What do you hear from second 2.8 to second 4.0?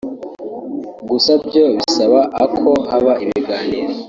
haba ibiganiro